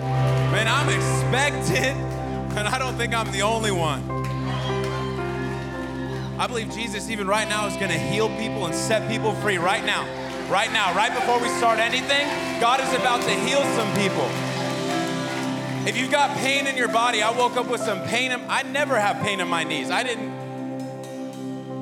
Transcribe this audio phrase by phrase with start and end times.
[0.00, 1.98] Man, I'm expectant,
[2.56, 4.02] and I don't think I'm the only one.
[6.38, 9.56] I believe Jesus, even right now, is going to heal people and set people free
[9.56, 10.04] right now.
[10.50, 12.28] Right now, right before we start anything,
[12.60, 14.28] God is about to heal some people.
[15.88, 18.32] If you've got pain in your body, I woke up with some pain.
[18.32, 19.90] In, I never have pain in my knees.
[19.90, 20.35] I didn't.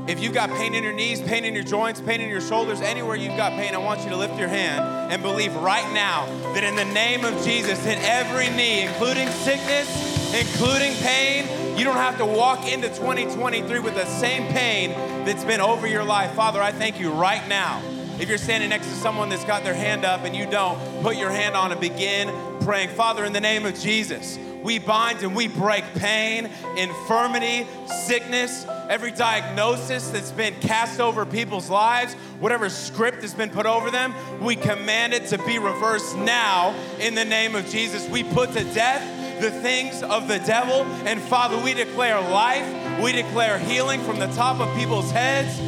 [0.06, 2.82] If you've got pain in your knees, pain in your joints, pain in your shoulders,
[2.82, 6.27] anywhere you've got pain, I want you to lift your hand and believe right now
[6.52, 11.78] that in the name of Jesus, hit every knee, including sickness, including pain.
[11.78, 14.91] You don't have to walk into 2023 with the same pain
[15.25, 16.32] that's been over your life.
[16.34, 17.80] Father, I thank you right now.
[18.20, 21.16] If you're standing next to someone that's got their hand up and you don't, put
[21.16, 22.91] your hand on and begin praying.
[22.91, 27.66] Father, in the name of Jesus, we bind and we break pain, infirmity,
[28.06, 33.91] sickness, every diagnosis that's been cast over people's lives, whatever script has been put over
[33.91, 38.08] them, we command it to be reversed now in the name of Jesus.
[38.08, 43.12] We put to death the things of the devil, and Father, we declare life, we
[43.12, 45.58] declare healing from the top of people's heads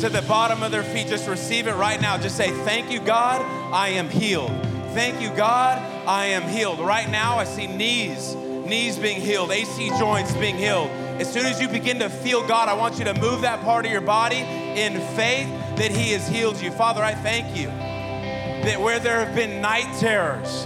[0.00, 1.08] to the bottom of their feet.
[1.08, 2.16] Just receive it right now.
[2.16, 4.50] Just say, Thank you, God, I am healed.
[4.94, 6.80] Thank you, God, I am healed.
[6.80, 10.90] Right now, I see knees, knees being healed, AC joints being healed.
[11.20, 13.84] As soon as you begin to feel God, I want you to move that part
[13.84, 16.70] of your body in faith that He has healed you.
[16.70, 20.64] Father, I thank you that where there have been night terrors,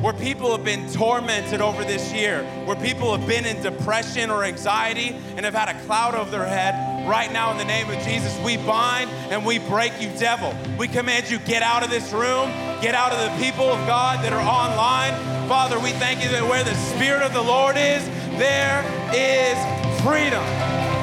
[0.00, 4.44] where people have been tormented over this year, where people have been in depression or
[4.44, 7.98] anxiety and have had a cloud over their head, right now in the name of
[8.04, 10.54] Jesus, we bind and we break you, devil.
[10.78, 12.48] We command you, get out of this room,
[12.80, 15.48] get out of the people of God that are online.
[15.48, 18.08] Father, we thank you that where the Spirit of the Lord is,
[18.38, 20.46] there is freedom.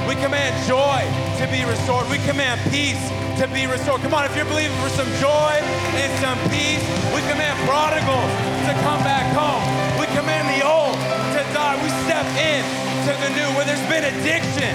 [0.08, 1.04] We command joy
[1.44, 2.08] to be restored.
[2.08, 3.04] We command peace
[3.36, 4.00] to be restored.
[4.00, 5.60] Come on, if you're believing for some joy
[6.00, 6.80] and some peace,
[7.12, 8.32] we command prodigals
[8.64, 9.60] to come back home.
[10.00, 10.96] We command the old
[11.36, 11.76] to die.
[11.84, 12.64] We step in
[13.04, 14.72] to the new where there's been addiction.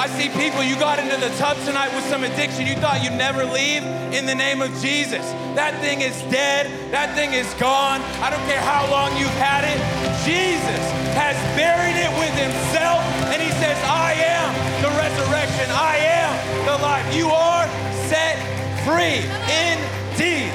[0.00, 2.66] I see people, you got into the tub tonight with some addiction.
[2.66, 3.84] You thought you'd never leave
[4.16, 5.24] in the name of Jesus.
[5.52, 6.66] That thing is dead.
[6.92, 8.00] That thing is gone.
[8.24, 10.13] I don't care how long you've had it.
[10.24, 14.48] Jesus has buried it with himself, and he says, I am
[14.80, 15.68] the resurrection.
[15.70, 17.14] I am the life.
[17.14, 17.68] You are
[18.08, 18.40] set
[18.84, 19.20] free.
[19.52, 20.52] Indeed,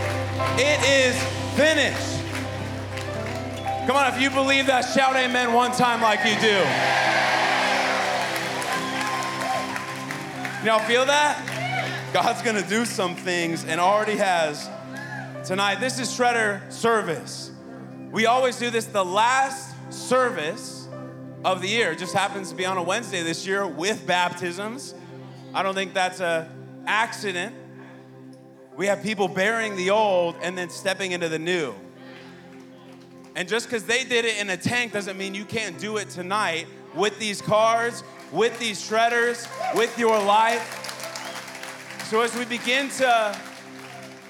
[0.57, 1.15] it is
[1.55, 2.17] finished.
[3.85, 6.57] Come on, if you believe that, shout amen one time like you do.
[10.65, 11.45] Y'all feel that?
[12.11, 14.67] God's gonna do some things and already has
[15.45, 15.79] tonight.
[15.79, 17.48] This is Shredder service.
[18.11, 20.87] We always do this the last service
[21.45, 21.91] of the year.
[21.91, 24.95] It just happens to be on a Wednesday this year with baptisms.
[25.53, 26.49] I don't think that's a
[26.87, 27.55] accident.
[28.75, 31.75] We have people burying the old and then stepping into the new.
[33.35, 36.09] And just because they did it in a tank doesn't mean you can't do it
[36.09, 36.65] tonight
[36.95, 42.05] with these cars, with these shredders, with your life.
[42.09, 43.39] So as we begin to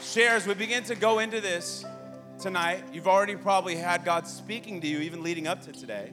[0.02, 1.86] share, as we begin to go into this
[2.40, 6.12] tonight, you've already probably had God speaking to you, even leading up to today,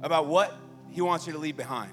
[0.00, 0.56] about what
[0.90, 1.92] He wants you to leave behind.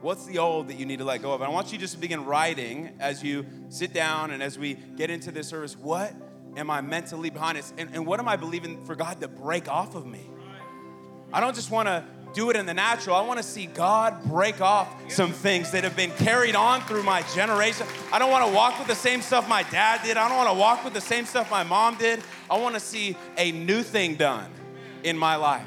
[0.00, 1.40] What's the old that you need to let go of?
[1.40, 4.74] And I want you just to begin writing as you sit down and as we
[4.96, 5.76] get into this service.
[5.76, 6.12] What
[6.56, 7.62] am I meant to leave behind?
[7.78, 10.28] And, and what am I believing for God to break off of me?
[11.32, 12.04] I don't just want to
[12.34, 13.14] do it in the natural.
[13.14, 17.02] I want to see God break off some things that have been carried on through
[17.02, 17.86] my generation.
[18.12, 20.16] I don't want to walk with the same stuff my dad did.
[20.16, 22.22] I don't want to walk with the same stuff my mom did.
[22.52, 24.50] I want to see a new thing done
[25.04, 25.64] in my life.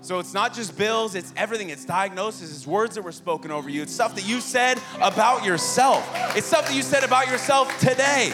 [0.00, 1.70] So it's not just bills, it's everything.
[1.70, 5.44] It's diagnosis, it's words that were spoken over you, it's stuff that you said about
[5.44, 6.04] yourself.
[6.36, 8.32] It's stuff that you said about yourself today.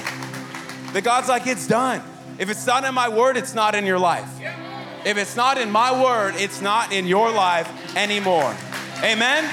[0.95, 2.03] That God's like, it's done.
[2.39, 4.41] If it's not in my word, it's not in your life.
[5.05, 8.57] If it's not in my word, it's not in your life anymore.
[9.05, 9.45] Amen?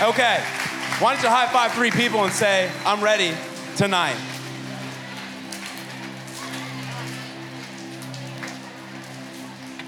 [0.00, 0.40] Okay.
[1.00, 3.32] Why don't you high five three people and say, I'm ready
[3.76, 4.31] tonight?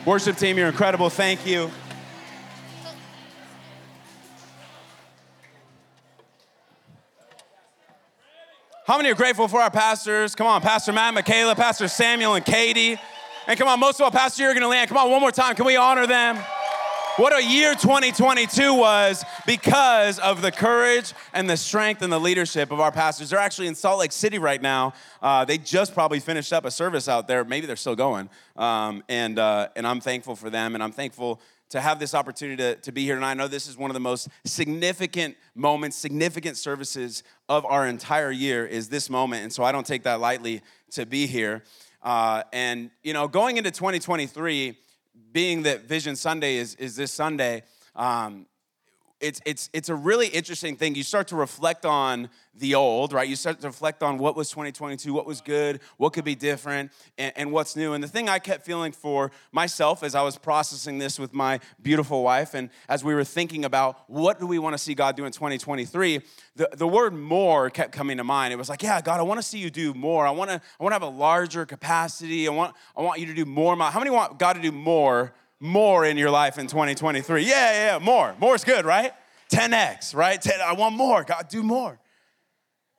[0.06, 1.08] Worship team, you're incredible.
[1.08, 1.70] Thank you.
[8.86, 10.34] How many are grateful for our pastors?
[10.34, 13.00] Come on, Pastor Matt, Michaela, Pastor Samuel, and Katie.
[13.46, 14.88] And come on, most of all, Pastor Jurgen and Leanne.
[14.88, 15.54] Come on, one more time.
[15.54, 16.38] Can we honor them?
[17.16, 22.72] What a year 2022 was because of the courage and the strength and the leadership
[22.72, 23.30] of our pastors.
[23.30, 24.94] They're actually in Salt Lake City right now.
[25.22, 27.44] Uh, they just probably finished up a service out there.
[27.44, 28.28] Maybe they're still going.
[28.56, 31.40] Um, and, uh, and I'm thankful for them, and I'm thankful
[31.70, 33.32] to have this opportunity to, to be here tonight.
[33.32, 38.32] I know this is one of the most significant moments, significant services of our entire
[38.32, 39.44] year is this moment.
[39.44, 40.62] And so I don't take that lightly
[40.92, 41.62] to be here.
[42.02, 44.76] Uh, and, you know, going into 2023,
[45.34, 47.64] being that Vision Sunday is, is this Sunday,
[47.96, 48.46] um,
[49.24, 50.94] it's, it's, it's a really interesting thing.
[50.94, 53.26] You start to reflect on the old, right?
[53.26, 56.92] You start to reflect on what was 2022, what was good, what could be different,
[57.16, 57.94] and, and, what's new.
[57.94, 61.58] And the thing I kept feeling for myself as I was processing this with my
[61.82, 65.16] beautiful wife, and as we were thinking about what do we want to see God
[65.16, 66.20] do in 2023,
[66.54, 68.52] the, the word more kept coming to mind.
[68.52, 70.26] It was like, yeah, God, I want to see you do more.
[70.26, 72.46] I want to I want to have a larger capacity.
[72.46, 73.74] I want, I want you to do more.
[73.76, 75.32] How many want God to do more?
[75.60, 77.42] More in your life in 2023.
[77.42, 78.34] Yeah, yeah, yeah, more.
[78.38, 79.12] More is good, right?
[79.50, 80.40] 10x, right?
[80.40, 81.24] 10, I want more.
[81.24, 81.98] God, do more.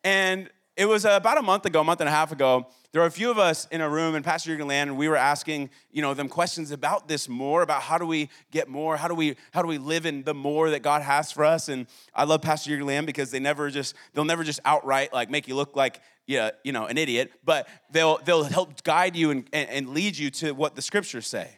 [0.03, 3.01] And it was uh, about a month ago, a month and a half ago, there
[3.01, 5.17] were a few of us in a room and Pastor Jurgen Leanne, and we were
[5.17, 9.07] asking, you know, them questions about this more, about how do we get more, how
[9.07, 11.67] do we how do we live in the more that God has for us.
[11.67, 15.29] And I love Pastor Jurgen Leanne because they never just they'll never just outright like
[15.29, 19.31] make you look like yeah, you know, an idiot, but they'll they'll help guide you
[19.31, 21.49] and, and lead you to what the scriptures say.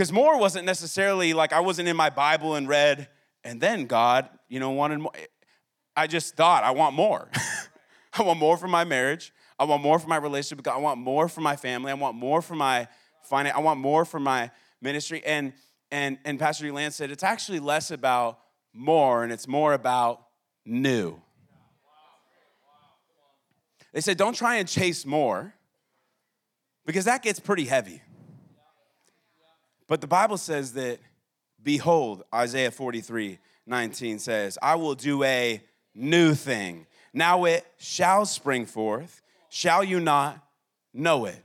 [0.00, 3.06] Because more wasn't necessarily like I wasn't in my Bible and read,
[3.44, 5.12] and then God, you know, wanted more.
[5.14, 5.26] Eh,
[5.94, 7.28] I just thought, I want more.
[8.14, 9.30] I want more for my marriage.
[9.58, 10.76] I want more for my relationship with God.
[10.76, 11.90] I want more for my family.
[11.90, 12.88] I want more for my
[13.24, 13.54] finance.
[13.54, 14.50] I want more for my
[14.80, 15.22] ministry.
[15.22, 15.52] And
[15.90, 18.38] and and Pastor Lance said it's actually less about
[18.72, 20.24] more and it's more about
[20.64, 21.20] new.
[23.92, 25.52] They said don't try and chase more
[26.86, 28.00] because that gets pretty heavy.
[29.90, 31.00] But the Bible says that,
[31.60, 35.60] behold, Isaiah 43 19 says, I will do a
[35.96, 36.86] new thing.
[37.12, 39.20] Now it shall spring forth.
[39.48, 40.38] Shall you not
[40.94, 41.44] know it?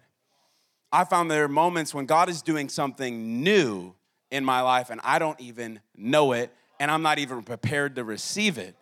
[0.92, 3.95] I found there are moments when God is doing something new
[4.30, 8.03] in my life and I don't even know it and I'm not even prepared to
[8.03, 8.75] receive it.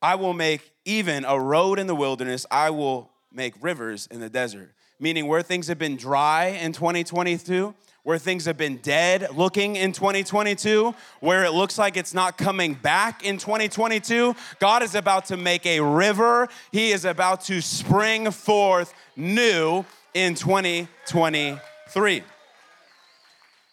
[0.00, 4.30] I will make even a road in the wilderness, I will make rivers in the
[4.30, 4.72] desert.
[5.02, 9.90] Meaning, where things have been dry in 2022, where things have been dead looking in
[9.90, 14.36] 2022, where it looks like it's not coming back in 2022.
[14.60, 19.84] God is about to make a river, He is about to spring forth new
[20.14, 22.22] in 2023.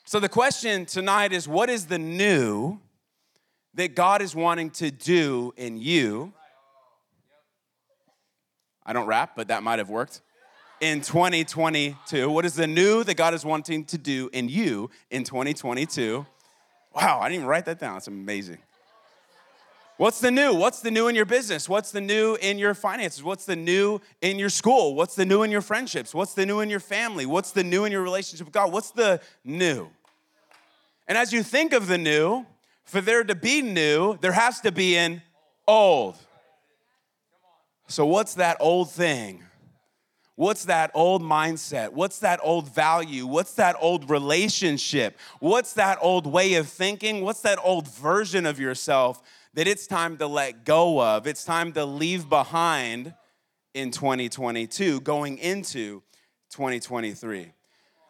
[0.05, 2.79] So, the question tonight is what is the new
[3.75, 6.33] that God is wanting to do in you?
[8.83, 10.21] I don't rap, but that might have worked
[10.81, 12.29] in 2022?
[12.29, 16.25] What is the new that God is wanting to do in you in 2022?
[16.95, 17.97] Wow, I didn't even write that down.
[17.97, 18.57] It's amazing.
[19.97, 20.53] What's the new?
[20.53, 21.67] What's the new in your business?
[21.67, 23.21] What's the new in your finances?
[23.21, 24.95] What's the new in your school?
[24.95, 26.15] What's the new in your friendships?
[26.15, 27.25] What's the new in your family?
[27.25, 28.71] What's the new in your relationship with God?
[28.71, 29.89] What's the new?
[31.07, 32.45] And as you think of the new,
[32.85, 35.21] for there to be new, there has to be an
[35.67, 36.15] old.
[37.87, 39.43] So, what's that old thing
[40.39, 41.91] What's that old mindset?
[41.91, 43.27] What's that old value?
[43.27, 45.17] What's that old relationship?
[45.41, 47.25] What's that old way of thinking?
[47.25, 49.21] What's that old version of yourself
[49.55, 51.27] that it's time to let go of?
[51.27, 53.13] It's time to leave behind
[53.73, 56.01] in 2022, going into
[56.51, 57.51] 2023.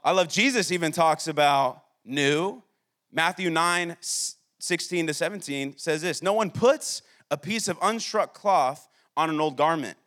[0.04, 2.62] I love Jesus even talks about new.
[3.12, 3.98] Matthew 9,
[4.60, 7.02] 16 to 17 says this No one puts
[7.32, 8.88] a piece of unshrunk cloth
[9.18, 9.98] on an old garment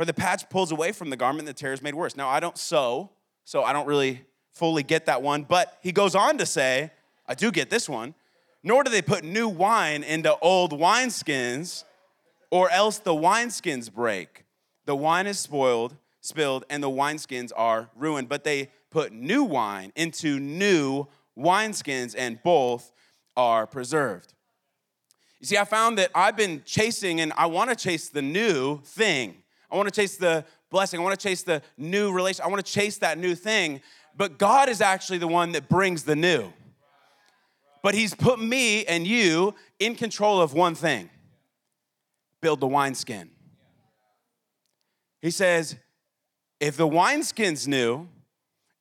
[0.00, 2.16] for the patch pulls away from the garment, the tear is made worse.
[2.16, 3.10] Now, I don't sew,
[3.44, 6.90] so I don't really fully get that one, but he goes on to say,
[7.26, 8.14] I do get this one.
[8.62, 11.84] Nor do they put new wine into old wineskins,
[12.50, 14.46] or else the wineskins break.
[14.86, 18.30] The wine is spoiled, spilled, and the wineskins are ruined.
[18.30, 22.90] But they put new wine into new wineskins, and both
[23.36, 24.32] are preserved.
[25.40, 28.80] You see, I found that I've been chasing, and I want to chase the new
[28.80, 29.42] thing.
[29.70, 31.00] I want to chase the blessing.
[31.00, 32.44] I want to chase the new relation.
[32.44, 33.80] I want to chase that new thing.
[34.16, 36.52] But God is actually the one that brings the new.
[37.82, 41.10] But He's put me and you in control of one thing
[42.40, 43.30] build the wineskin.
[45.20, 45.76] He says,
[46.58, 48.08] if the wineskin's new,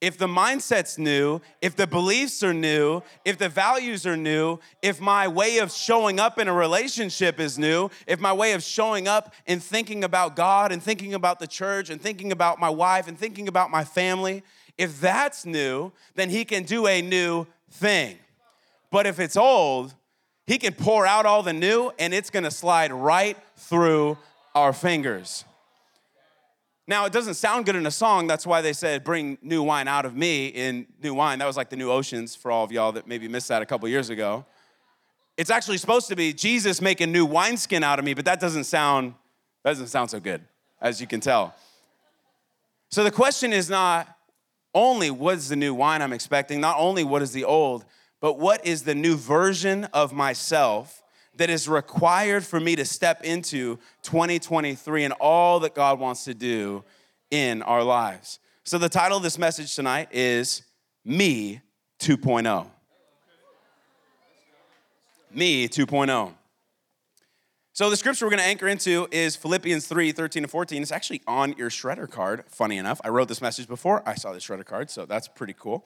[0.02, 5.02] if the mindset's new, if the beliefs are new, if the values are new, if
[5.02, 9.08] my way of showing up in a relationship is new, if my way of showing
[9.08, 13.08] up and thinking about God and thinking about the church and thinking about my wife
[13.08, 14.44] and thinking about my family,
[14.78, 18.18] if that's new, then He can do a new thing.
[18.92, 19.94] But if it's old,
[20.50, 24.18] he can pour out all the new and it's gonna slide right through
[24.56, 25.46] our fingers.
[26.90, 28.26] Now, it doesn't sound good in a song.
[28.26, 31.38] That's why they said, Bring new wine out of me in new wine.
[31.38, 33.66] That was like the new oceans for all of y'all that maybe missed that a
[33.68, 34.44] couple years ago.
[35.38, 38.64] It's actually supposed to be Jesus making new wineskin out of me, but that doesn't
[38.64, 39.14] sound
[39.64, 40.42] that doesn't sound so good,
[40.82, 41.54] as you can tell.
[42.90, 44.08] So the question is not
[44.74, 47.86] only what is the new wine I'm expecting, not only what is the old,
[48.20, 51.04] but what is the new version of myself
[51.40, 56.34] that is required for me to step into 2023 and all that God wants to
[56.34, 56.84] do
[57.32, 58.40] in our lives.
[58.66, 60.64] So, the title of this message tonight is
[61.06, 61.62] Me
[62.00, 62.68] 2.0.
[65.34, 66.34] Me 2.0.
[67.72, 70.82] So, the scripture we're going to anchor into is Philippians 3 13 and 14.
[70.82, 73.00] It's actually on your shredder card, funny enough.
[73.02, 75.86] I wrote this message before I saw the shredder card, so that's pretty cool.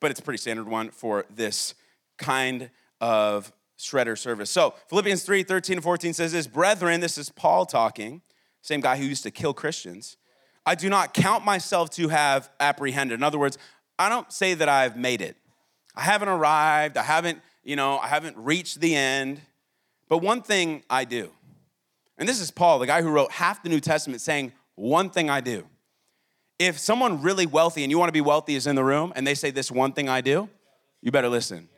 [0.00, 1.74] But it's a pretty standard one for this
[2.16, 2.70] kind
[3.02, 4.50] of shredder service.
[4.50, 8.22] So Philippians 3 13 and 14 says this Brethren, this is Paul talking,
[8.60, 10.16] same guy who used to kill Christians.
[10.66, 13.18] I do not count myself to have apprehended.
[13.18, 13.56] In other words,
[13.98, 15.36] I don't say that I've made it.
[15.94, 16.96] I haven't arrived.
[16.96, 19.40] I haven't, you know, I haven't reached the end.
[20.08, 21.30] But one thing I do,
[22.18, 25.30] and this is Paul, the guy who wrote half the New Testament, saying, One thing
[25.30, 25.66] I do.
[26.58, 29.26] If someone really wealthy and you want to be wealthy is in the room and
[29.26, 30.48] they say, This one thing I do,
[31.00, 31.68] you better listen.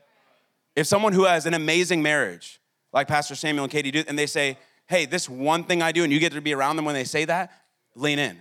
[0.76, 2.60] If someone who has an amazing marriage,
[2.92, 4.58] like Pastor Samuel and Katie do, and they say,
[4.88, 7.04] hey, this one thing I do, and you get to be around them when they
[7.04, 7.52] say that,
[7.94, 8.38] lean in.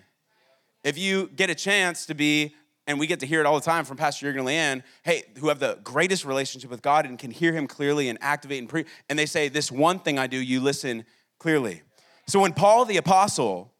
[0.83, 2.55] If you get a chance to be,
[2.87, 5.49] and we get to hear it all the time from Pastor Jurgen Leanne, hey, who
[5.49, 8.85] have the greatest relationship with God and can hear Him clearly and activate and pre,
[9.09, 11.05] and they say, this one thing I do, you listen
[11.37, 11.83] clearly.
[12.25, 13.73] So when Paul the Apostle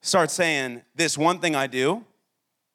[0.00, 2.04] starts saying, this one thing I do,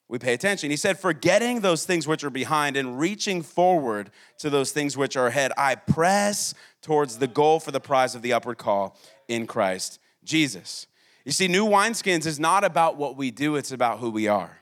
[0.09, 0.71] we pay attention.
[0.71, 4.09] He said, Forgetting those things which are behind and reaching forward
[4.39, 8.21] to those things which are ahead, I press towards the goal for the prize of
[8.21, 8.97] the upward call
[9.27, 10.87] in Christ Jesus.
[11.25, 14.59] You see, new wineskins is not about what we do, it's about who we are.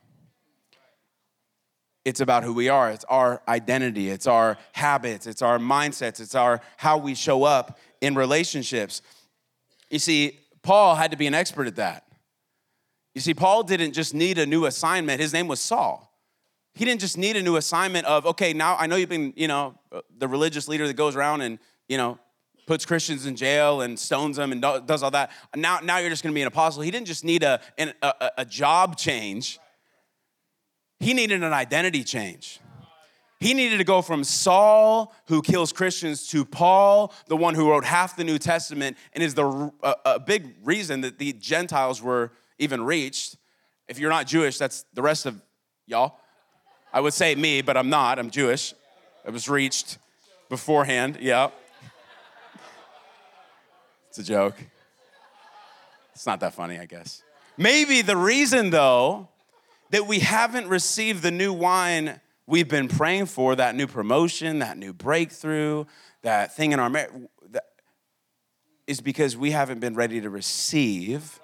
[2.04, 2.92] It's about who we are.
[2.92, 7.80] It's our identity, it's our habits, it's our mindsets, it's our how we show up
[8.02, 9.02] in relationships.
[9.90, 12.05] You see, Paul had to be an expert at that.
[13.16, 16.12] You see, Paul didn't just need a new assignment, his name was Saul.
[16.74, 19.48] He didn't just need a new assignment of, okay, now I know you've been, you
[19.48, 21.58] know, uh, the religious leader that goes around and,
[21.88, 22.20] you know,
[22.68, 25.32] puts Christians in jail and stones them and does all that.
[25.56, 26.82] Now, now you're just gonna be an apostle.
[26.82, 27.62] He didn't just need a,
[28.02, 29.60] a, a job change,
[31.00, 32.60] he needed an identity change.
[33.40, 37.86] He needed to go from Saul, who kills Christians, to Paul, the one who wrote
[37.86, 42.32] half the New Testament and is the, a, a big reason that the Gentiles were
[42.60, 43.38] even reached.
[43.88, 45.42] If you're not Jewish, that's the rest of
[45.86, 46.20] y'all.
[46.94, 48.20] I would say me, but I'm not.
[48.20, 48.74] I'm Jewish.
[49.26, 49.98] It was reached
[50.50, 51.18] beforehand.
[51.20, 51.50] Yeah.
[54.10, 54.56] It's a joke.
[56.14, 57.22] It's not that funny, I guess.
[57.58, 59.28] Maybe the reason, though,
[59.90, 64.78] that we haven't received the new wine we've been praying for, that new promotion, that
[64.78, 65.86] new breakthrough,
[66.22, 67.12] that thing in our marriage,
[68.88, 71.40] is because we haven't been ready to receive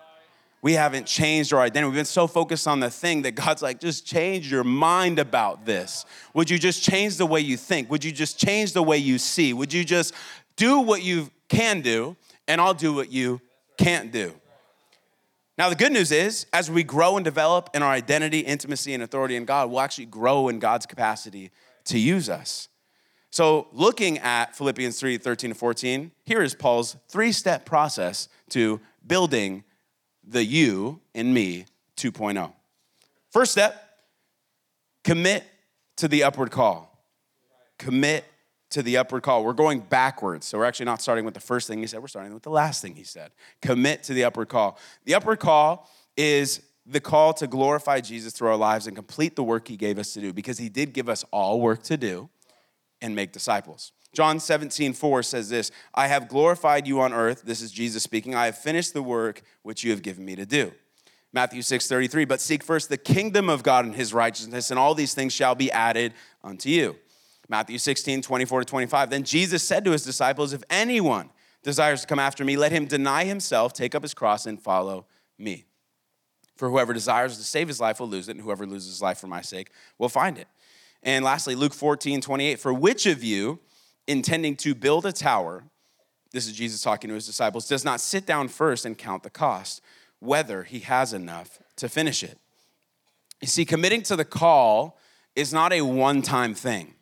[0.61, 1.89] we haven't changed our identity.
[1.89, 5.65] We've been so focused on the thing that God's like, just change your mind about
[5.65, 6.05] this.
[6.35, 7.89] Would you just change the way you think?
[7.89, 9.53] Would you just change the way you see?
[9.53, 10.13] Would you just
[10.55, 12.15] do what you can do,
[12.47, 13.41] and I'll do what you
[13.77, 14.33] can't do?
[15.57, 19.03] Now, the good news is, as we grow and develop in our identity, intimacy, and
[19.03, 21.51] authority in God, we'll actually grow in God's capacity
[21.85, 22.69] to use us.
[23.31, 28.79] So, looking at Philippians 3 13 to 14, here is Paul's three step process to
[29.05, 29.63] building
[30.23, 31.65] the you and me
[31.97, 32.51] 2.0.
[33.31, 33.99] First step,
[35.03, 35.43] commit
[35.97, 37.05] to the upward call.
[37.77, 38.25] Commit
[38.71, 39.43] to the upward call.
[39.43, 40.47] We're going backwards.
[40.47, 42.49] So we're actually not starting with the first thing he said, we're starting with the
[42.49, 43.31] last thing he said.
[43.61, 44.79] Commit to the upward call.
[45.05, 49.43] The upward call is the call to glorify Jesus through our lives and complete the
[49.43, 52.29] work he gave us to do because he did give us all work to do
[53.01, 53.91] and make disciples.
[54.13, 57.43] John 17, 4 says this I have glorified you on earth.
[57.43, 58.35] This is Jesus speaking.
[58.35, 60.71] I have finished the work which you have given me to do.
[61.33, 64.93] Matthew 6, 33, but seek first the kingdom of God and his righteousness, and all
[64.93, 66.13] these things shall be added
[66.43, 66.97] unto you.
[67.47, 69.09] Matthew 16, 24 to 25.
[69.09, 71.29] Then Jesus said to his disciples, If anyone
[71.63, 75.05] desires to come after me, let him deny himself, take up his cross, and follow
[75.37, 75.65] me.
[76.57, 79.17] For whoever desires to save his life will lose it, and whoever loses his life
[79.17, 80.47] for my sake will find it.
[81.01, 82.59] And lastly, Luke 14, 28.
[82.59, 83.59] For which of you,
[84.07, 85.63] intending to build a tower,
[86.31, 89.29] this is Jesus talking to his disciples, does not sit down first and count the
[89.29, 89.81] cost,
[90.19, 92.37] whether he has enough to finish it.
[93.41, 94.97] You see, committing to the call
[95.35, 96.93] is not a one time thing.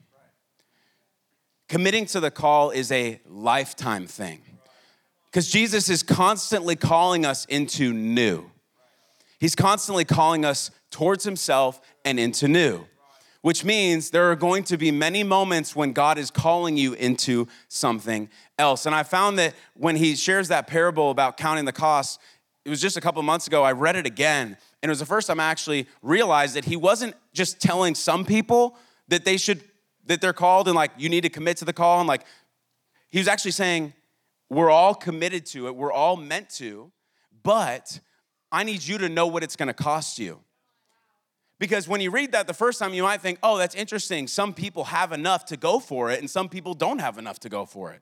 [1.67, 4.41] committing to the call is a lifetime thing.
[5.25, 8.49] Because Jesus is constantly calling us into new.
[9.39, 12.85] He's constantly calling us towards Himself and into new,
[13.41, 17.48] which means there are going to be many moments when God is calling you into
[17.67, 18.86] something else.
[18.86, 22.19] And I found that when He shares that parable about counting the cost,
[22.65, 24.58] it was just a couple months ago, I read it again.
[24.81, 28.25] And it was the first time I actually realized that He wasn't just telling some
[28.25, 28.77] people
[29.08, 29.63] that they should,
[30.05, 32.00] that they're called and like, you need to commit to the call.
[32.00, 32.25] And like,
[33.10, 33.93] He was actually saying,
[34.50, 36.91] we're all committed to it, we're all meant to,
[37.43, 38.00] but
[38.51, 40.39] I need you to know what it's gonna cost you.
[41.59, 44.27] Because when you read that the first time, you might think, oh, that's interesting.
[44.27, 47.49] Some people have enough to go for it, and some people don't have enough to
[47.49, 48.01] go for it.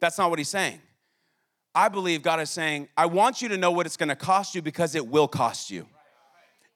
[0.00, 0.80] That's not what he's saying.
[1.74, 4.62] I believe God is saying, I want you to know what it's gonna cost you
[4.62, 5.86] because it will cost you.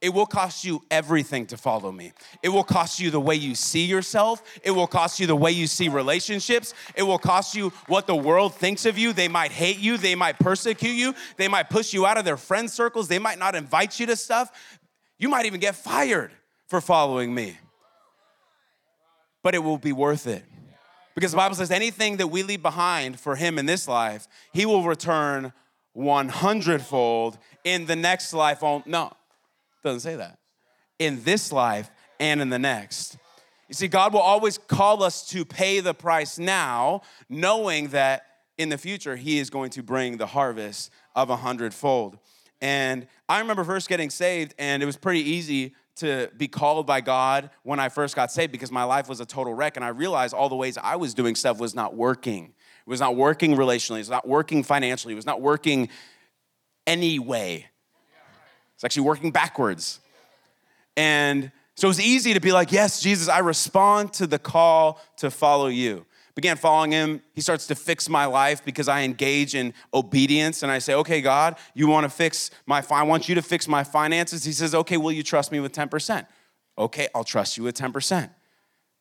[0.01, 2.13] It will cost you everything to follow me.
[2.43, 4.43] It will cost you the way you see yourself.
[4.63, 6.75] It will cost you the way you see relationships.
[6.95, 9.15] It will cost you what the world thinks of you.
[9.15, 9.97] They might hate you.
[9.97, 11.15] They might persecute you.
[11.39, 13.09] They might push you out of their friend circles.
[13.09, 14.51] They might not invite you to stuff.
[15.25, 16.33] You might even get fired
[16.67, 17.57] for following me.
[19.43, 20.45] But it will be worth it.
[21.15, 24.67] Because the Bible says anything that we leave behind for Him in this life, He
[24.67, 25.55] will return
[25.95, 28.61] 100 fold in the next life.
[28.61, 29.13] No,
[29.83, 30.37] doesn't say that.
[30.99, 31.91] In this life
[32.21, 33.17] and in the next.
[33.69, 37.01] You see, God will always call us to pay the price now,
[37.31, 38.27] knowing that
[38.59, 42.19] in the future He is going to bring the harvest of a hundredfold.
[42.61, 47.01] And I remember first getting saved, and it was pretty easy to be called by
[47.01, 49.77] God when I first got saved because my life was a total wreck.
[49.77, 52.47] And I realized all the ways I was doing stuff was not working.
[52.47, 55.89] It was not working relationally, it was not working financially, it was not working
[56.87, 57.67] any way.
[58.75, 60.01] It's actually working backwards.
[60.97, 65.01] And so it was easy to be like, Yes, Jesus, I respond to the call
[65.19, 66.07] to follow you.
[66.35, 67.23] Began following him.
[67.33, 71.21] He starts to fix my life because I engage in obedience and I say, Okay,
[71.21, 74.45] God, you want to fix my, I want you to fix my finances.
[74.45, 76.27] He says, Okay, will you trust me with 10%?
[76.77, 78.31] Okay, I'll trust you with 10%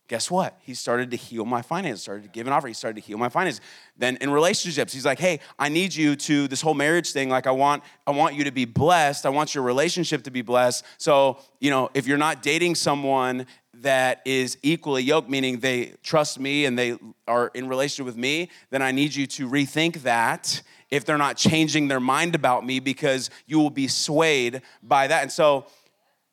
[0.08, 0.60] guess what?
[0.62, 2.68] He started to heal my finances, started to give an offer.
[2.68, 3.62] He started to heal my finances.
[3.98, 7.30] Then in relationships, he's like, hey, I need you to this whole marriage thing.
[7.30, 9.26] Like, I want, I want you to be blessed.
[9.26, 10.86] I want your relationship to be blessed.
[10.98, 13.48] So, you know, if you're not dating someone
[13.84, 18.50] that is equally yoked, meaning they trust me and they are in relationship with me,
[18.72, 22.80] then I need you to rethink that if they're not changing their mind about me
[22.80, 25.22] because you will be swayed by that.
[25.22, 25.66] And so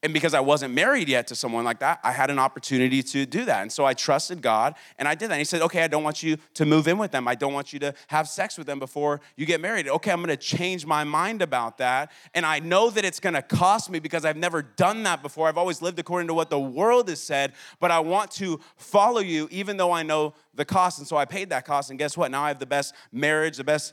[0.02, 3.26] and because I wasn't married yet to someone like that, I had an opportunity to
[3.26, 3.60] do that.
[3.60, 5.34] And so I trusted God and I did that.
[5.34, 7.28] And he said, Okay, I don't want you to move in with them.
[7.28, 9.88] I don't want you to have sex with them before you get married.
[9.88, 12.12] Okay, I'm gonna change my mind about that.
[12.34, 15.48] And I know that it's gonna cost me because I've never done that before.
[15.48, 19.20] I've always lived according to what the world has said, but I want to follow
[19.20, 20.98] you even though I know the cost.
[20.98, 21.90] And so I paid that cost.
[21.90, 22.30] And guess what?
[22.30, 23.92] Now I have the best marriage, the best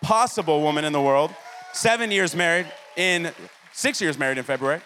[0.00, 1.34] possible woman in the world.
[1.72, 3.32] Seven years married in,
[3.72, 4.80] six years married in February.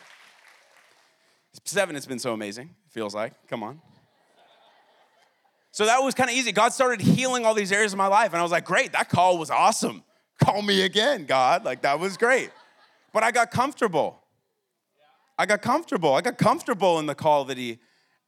[1.64, 3.32] Seven, it's been so amazing, it feels like.
[3.48, 3.80] Come on.
[5.70, 6.52] So that was kind of easy.
[6.52, 8.32] God started healing all these areas of my life.
[8.32, 10.04] And I was like, great, that call was awesome.
[10.42, 11.64] Call me again, God.
[11.64, 12.50] Like, that was great.
[13.12, 14.20] But I got comfortable.
[15.38, 16.14] I got comfortable.
[16.14, 17.78] I got comfortable in the call that He.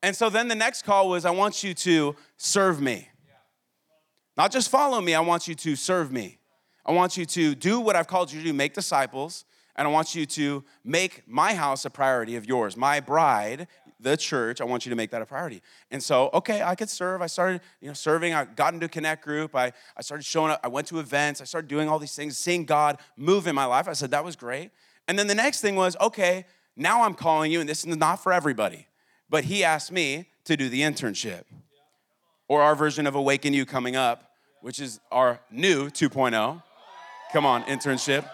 [0.03, 3.09] And so then the next call was, I want you to serve me.
[4.37, 6.39] Not just follow me, I want you to serve me.
[6.85, 9.45] I want you to do what I've called you to do make disciples
[9.77, 12.77] and I want you to make my house a priority of yours.
[12.77, 13.69] My bride,
[14.01, 15.63] the church, I want you to make that a priority.
[15.91, 17.23] And so, okay, I could serve.
[17.23, 18.35] I started, you know, serving.
[18.35, 19.55] I got into connect group.
[19.55, 20.61] I, I started showing up.
[20.65, 21.41] I went to events.
[21.41, 23.89] I started doing all these things, seeing God move in my life.
[23.89, 24.71] I said, that was great.
[25.09, 28.23] And then the next thing was, okay, now I'm calling you, and this is not
[28.23, 28.87] for everybody.
[29.31, 31.45] But he asked me to do the internship.
[32.49, 36.63] Or our version of Awaken You coming up, which is our new 2.0.
[37.33, 38.29] Come on, internship.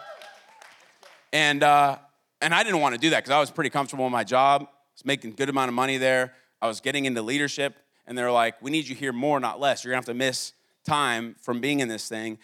[1.32, 1.98] And, uh,
[2.40, 4.62] and I didn't want to do that because I was pretty comfortable in my job.
[4.62, 6.34] I was making a good amount of money there.
[6.60, 7.76] I was getting into leadership.
[8.06, 9.84] And they're like, we need you here more, not less.
[9.84, 10.52] You're going to have to miss
[10.84, 12.38] time from being in this thing.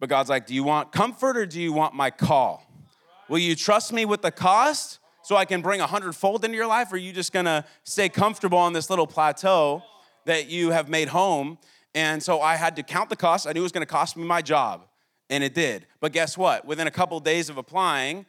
[0.00, 2.66] But God's like, do you want comfort or do you want my call?
[3.28, 6.66] Will you trust me with the cost so I can bring a hundredfold into your
[6.66, 6.90] life?
[6.90, 9.82] Or are you just going to stay comfortable on this little plateau
[10.24, 11.58] that you have made home?
[11.94, 13.46] And so I had to count the cost.
[13.46, 14.86] I knew it was going to cost me my job
[15.30, 15.86] and it did.
[16.00, 16.64] But guess what?
[16.64, 18.26] Within a couple of days of applying,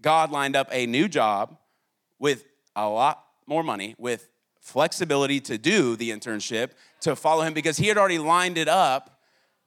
[0.00, 1.56] God lined up a new job
[2.18, 2.44] with
[2.76, 4.28] a lot more money, with
[4.60, 9.20] flexibility to do the internship, to follow him because he had already lined it up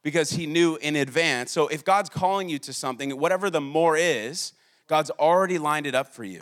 [0.03, 1.51] because he knew in advance.
[1.51, 4.53] So if God's calling you to something, whatever the more is,
[4.87, 6.41] God's already lined it up for you.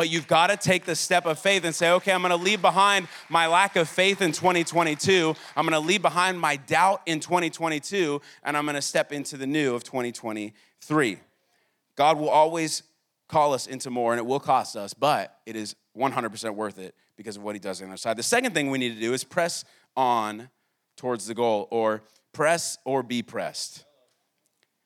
[0.00, 2.62] But you've got to take the step of faith and say, okay, I'm gonna leave
[2.62, 5.36] behind my lack of faith in 2022.
[5.54, 9.74] I'm gonna leave behind my doubt in 2022, and I'm gonna step into the new
[9.74, 11.18] of 2023.
[11.96, 12.82] God will always
[13.28, 16.94] call us into more, and it will cost us, but it is 100% worth it
[17.18, 18.16] because of what He does on the other side.
[18.16, 19.66] The second thing we need to do is press
[19.98, 20.48] on
[20.96, 23.84] towards the goal, or press or be pressed.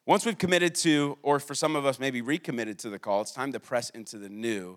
[0.06, 3.30] Once we've committed to, or for some of us, maybe recommitted to the call, it's
[3.30, 4.76] time to press into the new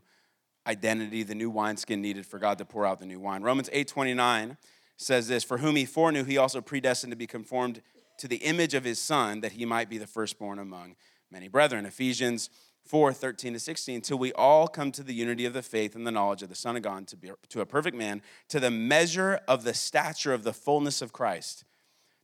[0.67, 3.41] identity, the new wineskin needed for God to pour out the new wine.
[3.41, 4.58] Romans 8 29
[4.97, 7.82] says this For whom he foreknew, he also predestined to be conformed
[8.17, 10.95] to the image of his son, that he might be the firstborn among
[11.32, 11.86] many brethren.
[11.86, 12.49] Ephesians
[12.86, 16.06] 4 13 to 16, till we all come to the unity of the faith and
[16.06, 18.71] the knowledge of the Son of God, to, be, to a perfect man, to the
[18.71, 21.63] measure of the stature of the fullness of Christ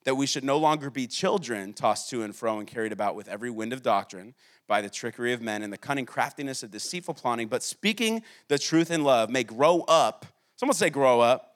[0.06, 3.28] that we should no longer be children tossed to and fro and carried about with
[3.28, 4.34] every wind of doctrine
[4.68, 8.58] by the trickery of men and the cunning craftiness of deceitful plotting, but speaking the
[8.58, 10.26] truth in love may grow up.
[10.56, 11.56] Someone say, grow up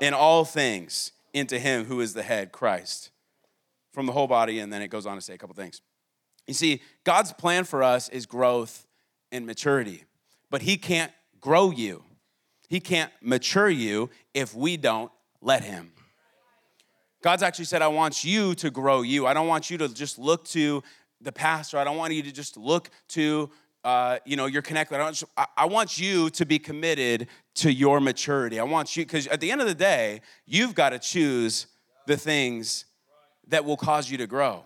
[0.00, 3.10] in all things into him who is the head, Christ,
[3.92, 4.58] from the whole body.
[4.58, 5.80] And then it goes on to say a couple things.
[6.46, 8.86] You see, God's plan for us is growth
[9.30, 10.04] and maturity,
[10.50, 12.04] but he can't grow you,
[12.68, 15.10] he can't mature you if we don't
[15.40, 15.92] let him.
[17.22, 19.26] God's actually said, I want you to grow you.
[19.26, 20.82] I don't want you to just look to
[21.22, 21.78] the pastor.
[21.78, 23.50] I don't want you to just look to,
[23.84, 24.92] uh, you know, your connect.
[24.92, 28.58] I, I, I want you to be committed to your maturity.
[28.58, 31.66] I want you, because at the end of the day, you've got to choose
[32.06, 32.84] the things
[33.48, 34.64] that will cause you to grow.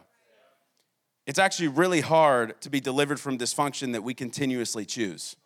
[1.26, 5.36] It's actually really hard to be delivered from dysfunction that we continuously choose.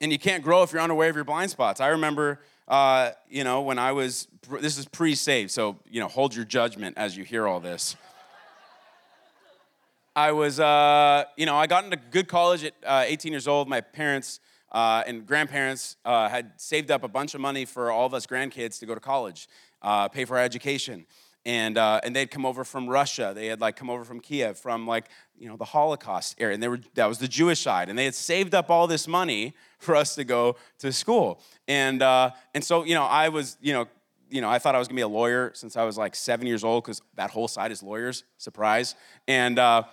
[0.00, 1.80] And you can't grow if you're unaware of your blind spots.
[1.80, 4.28] I remember uh, you know, when I was,
[4.60, 7.96] this is pre saved, so, you know, hold your judgment as you hear all this.
[10.20, 13.70] I was, uh, you know, I got into good college at uh, 18 years old.
[13.70, 18.04] My parents uh, and grandparents uh, had saved up a bunch of money for all
[18.04, 19.48] of us grandkids to go to college,
[19.80, 21.06] uh, pay for our education
[21.46, 23.32] and uh, and they'd come over from Russia.
[23.34, 25.06] They had like come over from Kiev, from like
[25.38, 28.04] you know the Holocaust era, and they were that was the Jewish side, and they
[28.04, 31.40] had saved up all this money for us to go to school.
[31.66, 33.86] And and so you know I was you know
[34.28, 36.46] you know I thought I was gonna be a lawyer since I was like seven
[36.46, 38.24] years old because that whole side is lawyers.
[38.36, 38.94] Surprise.
[39.26, 39.84] And uh,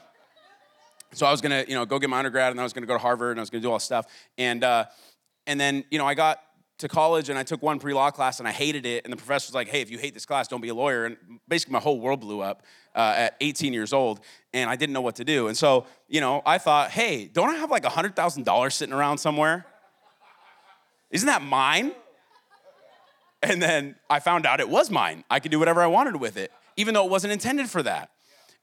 [1.13, 2.93] so I was gonna you know go get my undergrad, and I was gonna go
[2.93, 4.06] to Harvard, and I was gonna do all stuff.
[4.38, 4.86] And uh,
[5.46, 6.39] and then you know I got
[6.80, 9.04] to college and I took one pre law class and I hated it.
[9.04, 11.06] And the professor was like, hey, if you hate this class, don't be a lawyer.
[11.06, 11.17] And
[11.48, 12.63] basically, my whole world blew up
[12.96, 14.20] uh, at 18 years old
[14.54, 15.48] and I didn't know what to do.
[15.48, 19.65] And so, you know, I thought, hey, don't I have like $100,000 sitting around somewhere?
[21.10, 21.93] Isn't that mine?
[23.41, 25.24] And then I found out it was mine.
[25.30, 28.12] I could do whatever I wanted with it, even though it wasn't intended for that.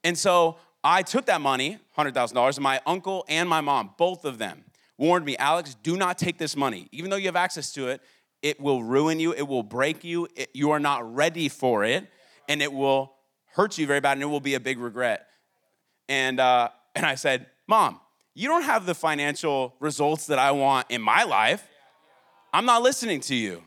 [0.02, 4.36] And so I took that money, $100,000, and my uncle and my mom, both of
[4.36, 4.64] them,
[4.98, 6.88] warned me, Alex, do not take this money.
[6.92, 8.02] Even though you have access to it,
[8.42, 12.06] it will ruin you, it will break you, it, you are not ready for it,
[12.50, 13.14] and it will
[13.54, 15.26] hurt you very bad, and it will be a big regret.
[16.10, 17.98] And, uh, and I said, Mom,
[18.34, 21.66] you don't have the financial results that I want in my life.
[22.52, 23.62] I'm not listening to you.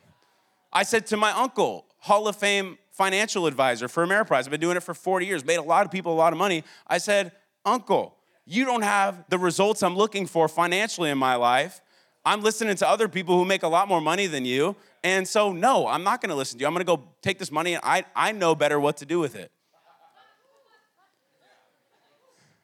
[0.71, 4.75] I said to my uncle, Hall of Fame financial advisor for Ameriprise, I've been doing
[4.75, 6.63] it for 40 years, made a lot of people a lot of money.
[6.88, 7.31] I said,
[7.63, 11.79] Uncle, you don't have the results I'm looking for financially in my life.
[12.25, 14.75] I'm listening to other people who make a lot more money than you.
[15.03, 16.67] And so, no, I'm not gonna listen to you.
[16.67, 19.36] I'm gonna go take this money and I, I know better what to do with
[19.36, 19.51] it.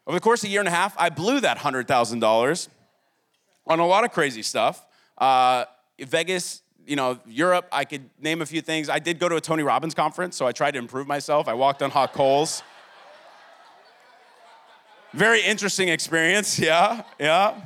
[0.07, 2.67] Over the course of a year and a half, I blew that $100,000
[3.67, 4.83] on a lot of crazy stuff.
[5.17, 5.65] Uh,
[5.99, 8.89] Vegas, you know, Europe, I could name a few things.
[8.89, 11.47] I did go to a Tony Robbins conference, so I tried to improve myself.
[11.47, 12.63] I walked on hot coals.
[15.13, 17.61] Very interesting experience, yeah, yeah.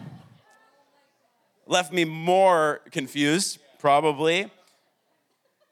[1.65, 4.51] Left me more confused, probably.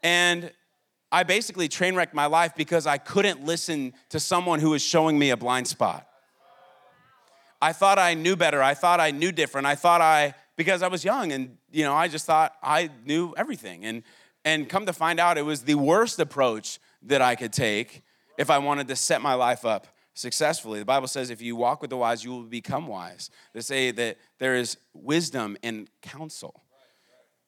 [0.04, 0.52] And
[1.12, 5.18] I basically train wrecked my life because I couldn't listen to someone who was showing
[5.18, 6.08] me a blind spot.
[7.62, 8.62] I thought I knew better.
[8.62, 9.66] I thought I knew different.
[9.66, 13.34] I thought I, because I was young and, you know, I just thought I knew
[13.38, 13.86] everything.
[13.86, 14.04] And,
[14.44, 18.04] and come to find out, it was the worst approach that I could take
[18.38, 20.80] if I wanted to set my life up successfully.
[20.80, 23.30] The Bible says if you walk with the wise, you will become wise.
[23.54, 26.64] They say that there is wisdom in counsel.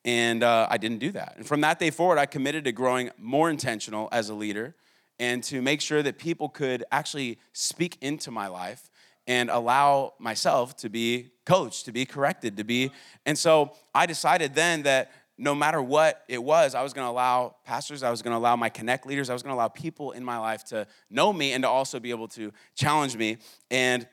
[0.06, 1.34] And uh, I didn't do that.
[1.38, 4.76] And from that day forward, I committed to growing more intentional as a leader
[5.20, 8.89] and to make sure that people could actually speak into my life
[9.28, 12.92] and allow myself to be coached, to be corrected, to be.
[13.26, 17.12] And so I decided then that no matter what it was, I was going to
[17.12, 19.68] allow pastors, I was going to allow my connect leaders, I was going to allow
[19.68, 23.38] people in my life to know me and to also be able to challenge me.
[23.70, 24.08] And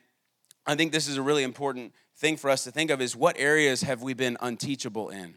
[0.67, 3.37] I think this is a really important thing for us to think of is what
[3.39, 5.35] areas have we been unteachable in?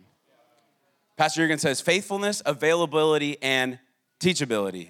[1.16, 3.80] Pastor Jurgen says faithfulness, availability, and
[4.20, 4.90] teachability.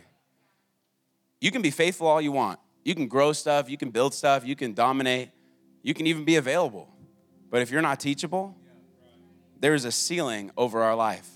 [1.39, 2.60] You can be faithful all you want.
[2.88, 5.32] You can grow stuff, you can build stuff, you can dominate,
[5.84, 6.88] you can even be available.
[7.50, 8.56] But if you're not teachable,
[9.60, 11.30] there's a ceiling over our life.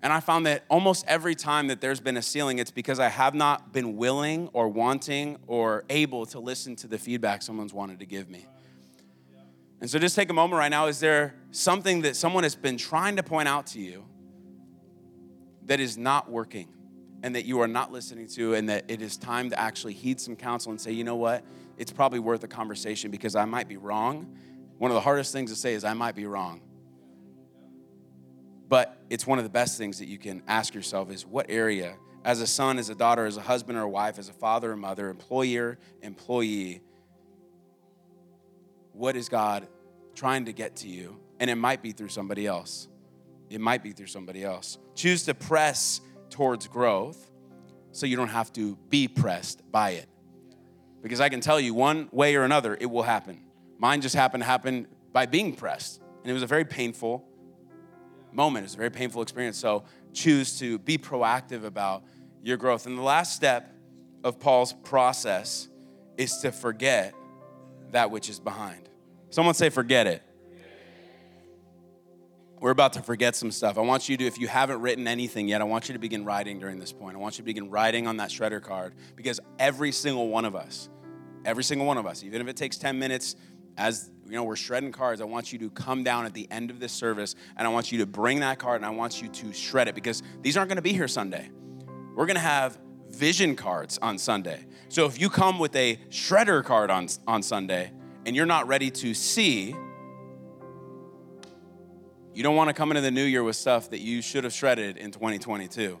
[0.00, 3.08] And I found that almost every time that there's been a ceiling, it's because I
[3.08, 7.98] have not been willing or wanting or able to listen to the feedback someone's wanted
[7.98, 8.46] to give me.
[9.80, 10.86] And so just take a moment right now.
[10.86, 14.04] Is there something that someone has been trying to point out to you
[15.64, 16.68] that is not working
[17.22, 20.20] and that you are not listening to, and that it is time to actually heed
[20.20, 21.44] some counsel and say, you know what?
[21.76, 24.36] It's probably worth a conversation because I might be wrong.
[24.78, 26.62] One of the hardest things to say is, I might be wrong.
[28.68, 31.96] But it's one of the best things that you can ask yourself is what area,
[32.24, 34.72] as a son, as a daughter, as a husband or a wife, as a father
[34.72, 36.80] or mother, employer, employee,
[38.92, 39.66] what is God
[40.14, 41.18] trying to get to you?
[41.40, 42.88] And it might be through somebody else.
[43.48, 44.78] It might be through somebody else.
[44.94, 47.30] Choose to press towards growth
[47.92, 50.08] so you don't have to be pressed by it.
[51.02, 53.40] Because I can tell you, one way or another, it will happen.
[53.78, 56.00] Mine just happened to happen by being pressed.
[56.22, 57.26] And it was a very painful
[58.32, 58.64] moment.
[58.64, 59.56] It's a very painful experience.
[59.56, 62.04] So choose to be proactive about
[62.42, 62.86] your growth.
[62.86, 63.74] And the last step
[64.22, 65.68] of Paul's process
[66.16, 67.14] is to forget
[67.92, 68.88] that which is behind.
[69.30, 70.22] Someone say, forget it.
[72.60, 73.78] We're about to forget some stuff.
[73.78, 76.26] I want you to, if you haven't written anything yet, I want you to begin
[76.26, 77.16] writing during this point.
[77.16, 80.54] I want you to begin writing on that shredder card because every single one of
[80.54, 80.90] us,
[81.46, 83.34] every single one of us, even if it takes 10 minutes,
[83.78, 85.22] as you know, we're shredding cards.
[85.22, 87.92] I want you to come down at the end of this service and I want
[87.92, 90.68] you to bring that card and I want you to shred it because these aren't
[90.68, 91.50] going to be here Sunday.
[92.14, 94.66] We're going to have vision cards on Sunday.
[94.90, 97.90] So if you come with a shredder card on, on Sunday
[98.26, 99.74] and you're not ready to see,
[102.34, 104.52] you don't want to come into the new year with stuff that you should have
[104.52, 105.98] shredded in 2022.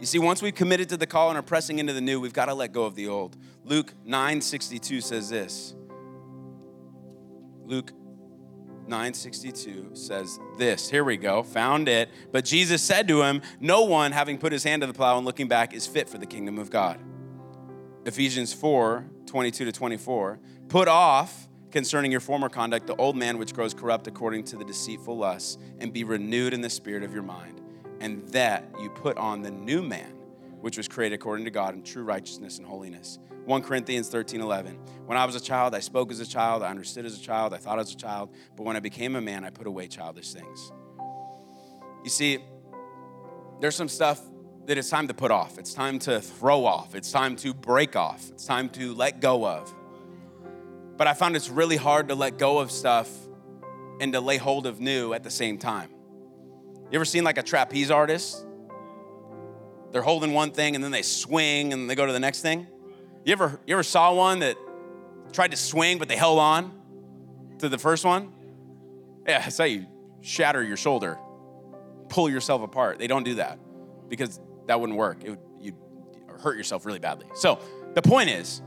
[0.00, 2.32] You see, once we've committed to the call and are pressing into the new, we've
[2.32, 3.36] got to let go of the old.
[3.64, 5.74] Luke 9 62 says this.
[7.64, 7.92] Luke
[8.86, 10.90] 962 says this.
[10.90, 11.42] Here we go.
[11.42, 12.08] Found it.
[12.32, 15.26] But Jesus said to him, No one, having put his hand to the plow and
[15.26, 16.98] looking back, is fit for the kingdom of God.
[18.04, 20.40] Ephesians 4 22 to 24.
[20.68, 24.64] Put off concerning your former conduct the old man which grows corrupt according to the
[24.64, 27.60] deceitful lusts, and be renewed in the spirit of your mind,
[28.00, 30.12] and that you put on the new man,
[30.60, 33.18] which was created according to God in true righteousness and holiness.
[33.44, 34.78] 1 Corinthians 13 11.
[35.06, 37.54] When I was a child, I spoke as a child, I understood as a child,
[37.54, 40.32] I thought as a child, but when I became a man, I put away childish
[40.32, 40.72] things.
[42.04, 42.38] You see,
[43.60, 44.20] there's some stuff
[44.66, 47.96] that it's time to put off, it's time to throw off, it's time to break
[47.96, 49.74] off, it's time to let go of.
[51.00, 53.10] But I found it's really hard to let go of stuff
[54.02, 55.88] and to lay hold of new at the same time.
[56.90, 58.44] You ever seen like a trapeze artist?
[59.92, 62.66] They're holding one thing and then they swing and they go to the next thing.
[63.24, 64.58] You ever, you ever saw one that
[65.32, 66.70] tried to swing, but they held on
[67.60, 68.34] to the first one?
[69.26, 69.86] Yeah, it's how you
[70.20, 71.18] shatter your shoulder,
[72.10, 72.98] pull yourself apart.
[72.98, 73.58] They don't do that
[74.10, 75.24] because that wouldn't work.
[75.24, 75.76] It would, you'd
[76.42, 77.24] hurt yourself really badly.
[77.36, 77.58] So
[77.94, 78.60] the point is,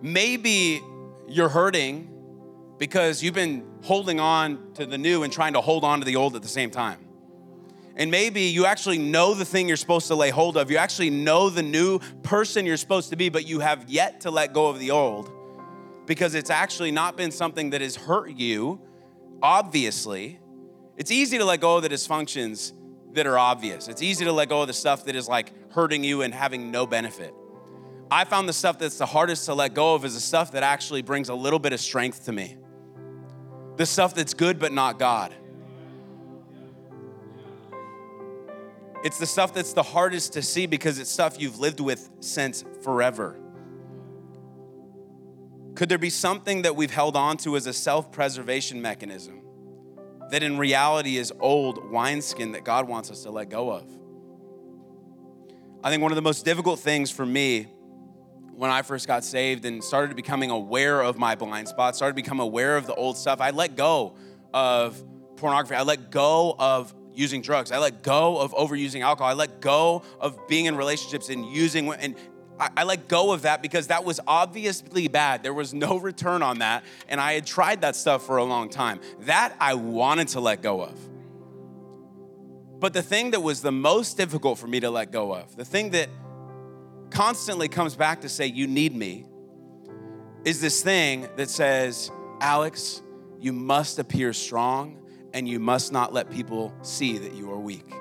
[0.00, 0.80] maybe
[1.28, 2.08] you're hurting
[2.78, 6.16] because you've been holding on to the new and trying to hold on to the
[6.16, 6.98] old at the same time.
[7.96, 10.70] And maybe you actually know the thing you're supposed to lay hold of.
[10.70, 14.30] You actually know the new person you're supposed to be, but you have yet to
[14.30, 15.30] let go of the old
[16.06, 18.80] because it's actually not been something that has hurt you,
[19.42, 20.38] obviously.
[20.96, 22.72] It's easy to let go of the dysfunctions
[23.14, 23.88] that are obvious.
[23.88, 26.70] It's easy to let go of the stuff that is like hurting you and having
[26.70, 27.34] no benefit.
[28.10, 30.62] I found the stuff that's the hardest to let go of is the stuff that
[30.62, 32.56] actually brings a little bit of strength to me.
[33.76, 35.34] The stuff that's good but not God.
[39.04, 42.64] It's the stuff that's the hardest to see because it's stuff you've lived with since
[42.82, 43.38] forever.
[45.74, 49.42] Could there be something that we've held on to as a self preservation mechanism
[50.30, 53.86] that in reality is old wineskin that God wants us to let go of?
[55.84, 57.68] I think one of the most difficult things for me
[58.58, 62.40] when I first got saved and started becoming aware of my blind spots, started becoming
[62.40, 64.16] aware of the old stuff, I let go
[64.52, 65.00] of
[65.36, 65.76] pornography.
[65.76, 67.70] I let go of using drugs.
[67.70, 69.30] I let go of overusing alcohol.
[69.30, 72.16] I let go of being in relationships and using and
[72.58, 75.44] I, I let go of that because that was obviously bad.
[75.44, 78.68] There was no return on that, and I had tried that stuff for a long
[78.70, 78.98] time.
[79.20, 80.98] That I wanted to let go of.
[82.80, 85.64] But the thing that was the most difficult for me to let go of, the
[85.64, 86.08] thing that
[87.10, 89.26] constantly comes back to say, You need me,
[90.44, 93.02] is this thing that says, Alex,
[93.40, 94.98] you must appear strong
[95.32, 97.92] and you must not let people see that you are weak.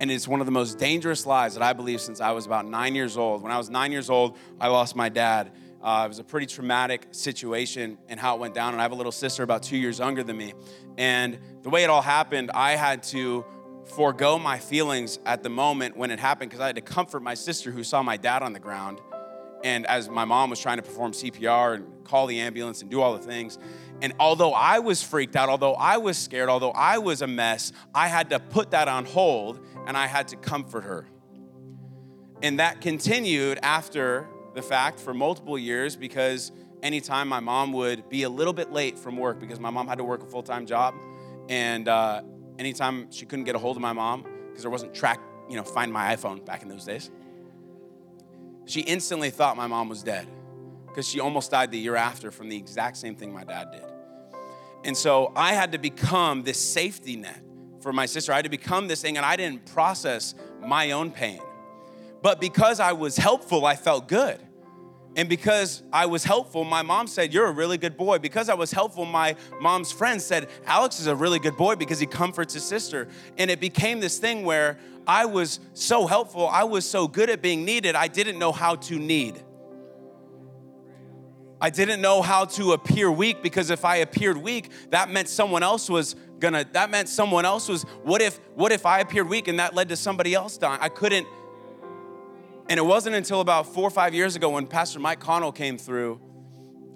[0.00, 2.66] And it's one of the most dangerous lies that I believe since I was about
[2.66, 3.42] nine years old.
[3.42, 5.52] When I was nine years old, I lost my dad.
[5.80, 8.72] Uh, it was a pretty traumatic situation and how it went down.
[8.72, 10.54] And I have a little sister about two years younger than me.
[10.98, 13.44] And the way it all happened, I had to
[13.84, 17.34] forego my feelings at the moment when it happened because I had to comfort my
[17.34, 19.00] sister who saw my dad on the ground.
[19.62, 23.00] And as my mom was trying to perform CPR and call the ambulance and do
[23.00, 23.58] all the things,
[24.02, 27.72] and although I was freaked out, although I was scared, although I was a mess,
[27.94, 31.06] I had to put that on hold and I had to comfort her.
[32.42, 38.24] And that continued after the fact for multiple years because anytime my mom would be
[38.24, 40.66] a little bit late from work because my mom had to work a full time
[40.66, 40.94] job,
[41.48, 42.22] and uh,
[42.58, 45.62] anytime she couldn't get a hold of my mom because there wasn't track, you know,
[45.62, 47.10] find my iPhone back in those days,
[48.66, 50.26] she instantly thought my mom was dead
[50.86, 53.84] because she almost died the year after from the exact same thing my dad did.
[54.84, 57.42] And so I had to become this safety net
[57.80, 58.32] for my sister.
[58.32, 61.40] I had to become this thing, and I didn't process my own pain.
[62.22, 64.40] But because I was helpful, I felt good.
[65.16, 68.18] And because I was helpful, my mom said, You're a really good boy.
[68.18, 72.00] Because I was helpful, my mom's friend said, Alex is a really good boy because
[72.00, 73.08] he comforts his sister.
[73.38, 77.42] And it became this thing where I was so helpful, I was so good at
[77.42, 79.42] being needed, I didn't know how to need.
[81.60, 85.62] I didn't know how to appear weak because if I appeared weak, that meant someone
[85.62, 89.48] else was gonna, that meant someone else was, what if, what if I appeared weak
[89.48, 90.78] and that led to somebody else dying?
[90.82, 91.26] I couldn't,
[92.68, 95.76] and it wasn't until about four or five years ago when Pastor Mike Connell came
[95.78, 96.20] through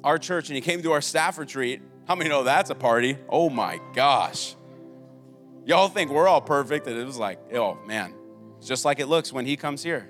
[0.03, 1.83] our church and he came to our staff retreat.
[2.07, 3.19] How many know that's a party?
[3.29, 4.55] Oh my gosh.
[5.67, 8.15] Y'all think we're all perfect, and it was like, oh man,
[8.57, 10.09] it's just like it looks when he comes here.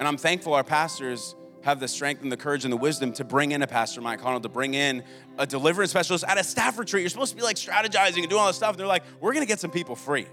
[0.00, 3.24] And I'm thankful our pastors have the strength and the courage and the wisdom to
[3.24, 5.02] bring in a Pastor Mike Connell, to bring in
[5.38, 7.02] a deliverance specialist at a staff retreat.
[7.02, 8.70] You're supposed to be like strategizing and doing all this stuff.
[8.70, 10.26] And they're like, we're gonna get some people free.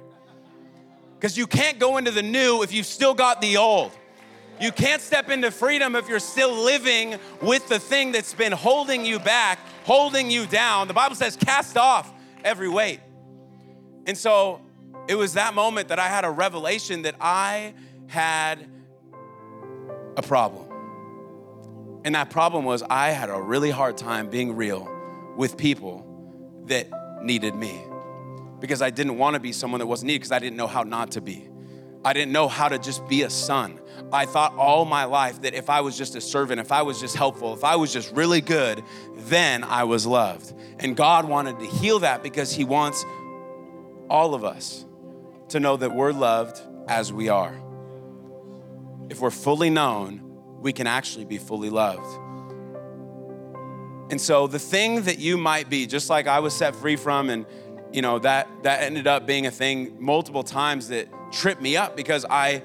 [1.20, 3.92] Because you can't go into the new if you've still got the old.
[4.60, 9.06] You can't step into freedom if you're still living with the thing that's been holding
[9.06, 10.88] you back, holding you down.
[10.88, 12.12] The Bible says, cast off
[12.44, 13.00] every weight.
[14.06, 14.62] And so
[15.08, 17.74] it was that moment that I had a revelation that I
[18.08, 18.68] had
[20.16, 20.70] a problem.
[22.06, 24.90] And that problem was I had a really hard time being real
[25.38, 26.06] with people
[26.68, 26.90] that
[27.24, 27.82] needed me
[28.60, 30.84] because I didn't want to be someone that wasn't needed because I didn't know how
[30.84, 31.50] not to be.
[32.06, 33.80] I didn't know how to just be a son.
[34.14, 37.00] I thought all my life that if I was just a servant, if I was
[37.00, 38.84] just helpful, if I was just really good,
[39.16, 40.54] then I was loved.
[40.80, 43.04] And God wanted to heal that because He wants
[44.10, 44.86] all of us
[45.50, 47.60] to know that we're loved as we are.
[49.10, 50.22] If we're fully known,
[50.60, 52.20] we can actually be fully loved.
[54.12, 57.30] And so the thing that you might be, just like I was set free from,
[57.30, 57.46] and
[57.92, 61.96] you know, that that ended up being a thing multiple times that tripped me up
[61.96, 62.64] because I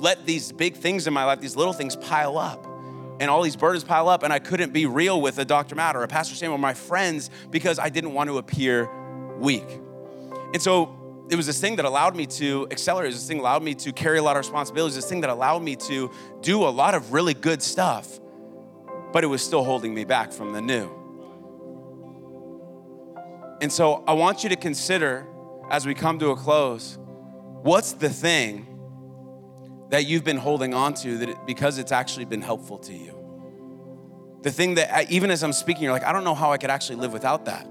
[0.00, 2.66] let these big things in my life, these little things pile up.
[3.20, 5.74] And all these burdens pile up, and I couldn't be real with a Dr.
[5.74, 8.88] Matt or a Pastor Sam or my friends because I didn't want to appear
[9.38, 9.66] weak.
[10.54, 10.96] And so
[11.30, 13.12] it was this thing that allowed me to accelerate.
[13.12, 14.96] This thing allowed me to carry a lot of responsibilities.
[14.96, 16.10] This thing that allowed me to
[16.40, 18.18] do a lot of really good stuff,
[19.12, 20.90] but it was still holding me back from the new.
[23.60, 25.26] And so I want you to consider
[25.70, 26.98] as we come to a close
[27.62, 28.66] what's the thing
[29.90, 33.16] that you've been holding on to that it, because it's actually been helpful to you?
[34.42, 36.58] The thing that, I, even as I'm speaking, you're like, I don't know how I
[36.58, 37.68] could actually live without that.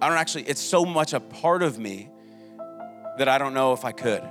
[0.00, 2.10] I don't actually, it's so much a part of me
[3.18, 4.22] that I don't know if I could.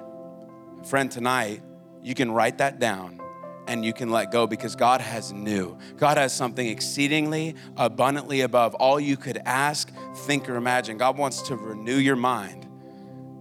[0.85, 1.61] Friend, tonight,
[2.01, 3.19] you can write that down
[3.67, 5.77] and you can let go because God has new.
[5.97, 9.91] God has something exceedingly abundantly above all you could ask,
[10.25, 10.97] think, or imagine.
[10.97, 12.65] God wants to renew your mind,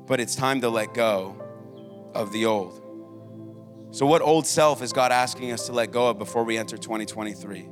[0.07, 1.41] but it's time to let go
[2.13, 2.83] of the old.
[3.97, 6.77] So, what old self is God asking us to let go of before we enter
[6.77, 7.67] 2023?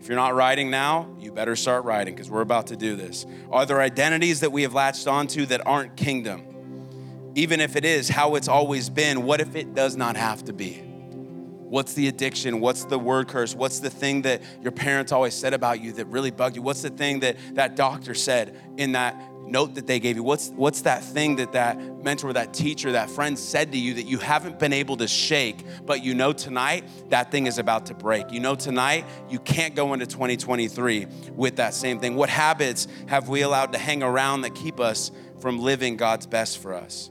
[0.00, 3.24] If you're not writing now, you better start writing because we're about to do this.
[3.52, 7.32] Are there identities that we have latched onto that aren't kingdom?
[7.36, 10.52] Even if it is how it's always been, what if it does not have to
[10.52, 10.72] be?
[10.72, 12.58] What's the addiction?
[12.58, 13.54] What's the word curse?
[13.54, 16.62] What's the thing that your parents always said about you that really bugged you?
[16.62, 19.14] What's the thing that that doctor said in that
[19.50, 20.22] note that they gave you?
[20.22, 24.06] What's what's that thing that that mentor, that teacher, that friend said to you that
[24.06, 27.94] you haven't been able to shake, but you know tonight that thing is about to
[27.94, 28.30] break.
[28.30, 32.16] You know tonight you can't go into 2023 with that same thing.
[32.16, 36.58] What habits have we allowed to hang around that keep us from living God's best
[36.58, 37.10] for us?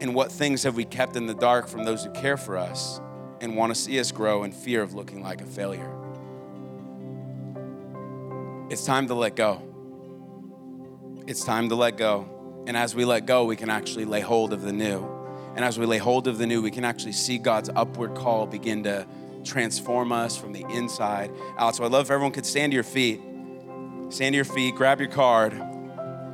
[0.00, 3.00] And what things have we kept in the dark from those who care for us
[3.40, 5.90] and want to see us grow in fear of looking like a failure?
[8.70, 9.73] It's time to let go.
[11.26, 12.28] It's time to let go.
[12.66, 15.02] And as we let go, we can actually lay hold of the new.
[15.56, 18.46] And as we lay hold of the new, we can actually see God's upward call
[18.46, 19.06] begin to
[19.42, 21.76] transform us from the inside out.
[21.76, 23.22] So I'd love if everyone could stand to your feet.
[24.10, 25.58] Stand to your feet, grab your card,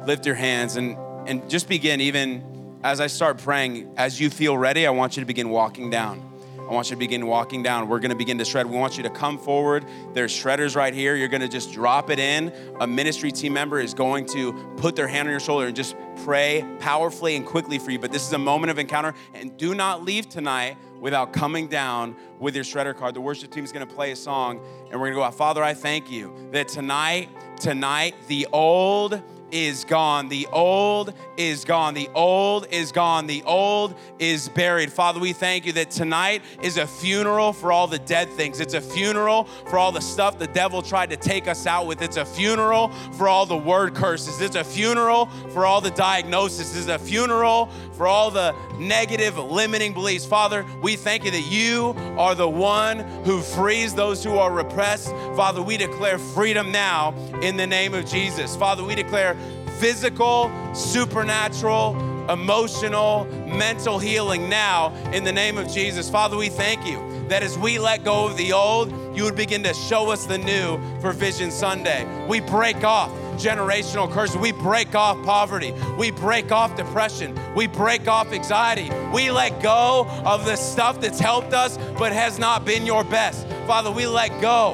[0.07, 0.97] lift your hands, and,
[1.29, 3.93] and just begin even as I start praying.
[3.97, 6.30] As you feel ready, I want you to begin walking down.
[6.71, 7.89] I want you to begin walking down.
[7.89, 8.65] We're going to begin to shred.
[8.65, 9.85] We want you to come forward.
[10.13, 11.17] There's shredders right here.
[11.17, 12.53] You're going to just drop it in.
[12.79, 15.97] A ministry team member is going to put their hand on your shoulder and just
[16.23, 17.99] pray powerfully and quickly for you.
[17.99, 19.15] But this is a moment of encounter.
[19.35, 23.17] And do not leave tonight without coming down with your shredder card.
[23.17, 24.61] The worship team is going to play a song
[24.93, 25.35] and we're going to go out.
[25.35, 29.21] Father, I thank you that tonight, tonight, the old
[29.53, 30.29] is gone.
[30.29, 31.95] The old is gone.
[31.95, 33.27] The old is gone.
[33.27, 34.93] The old is buried.
[34.93, 38.61] Father, we thank you that tonight is a funeral for all the dead things.
[38.61, 42.03] It's a funeral for all the stuff the devil tried to take us out with.
[42.03, 44.41] It's a funeral for all the word curses.
[44.41, 46.77] It's a funeral for all the diagnosis.
[46.77, 50.25] It's a funeral for all the negative, limiting beliefs.
[50.25, 55.09] Father, we thank you that you are the one who frees those who are repressed.
[55.37, 58.57] Father, we declare freedom now in the name of Jesus.
[58.57, 59.37] Father, we declare
[59.81, 61.97] physical, supernatural,
[62.31, 66.11] emotional, mental healing now in the name of Jesus.
[66.11, 69.63] Father, we thank you that as we let go of the old, you would begin
[69.63, 72.07] to show us the new for Vision Sunday.
[72.29, 74.37] We break off generational curses.
[74.37, 75.73] We break off poverty.
[75.99, 77.39] We break off depression.
[77.55, 78.91] We break off anxiety.
[79.15, 83.47] We let go of the stuff that's helped us but has not been your best.
[83.67, 84.73] Father, we let go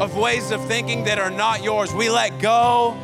[0.00, 1.92] of ways of thinking that are not yours.
[1.92, 2.96] We let go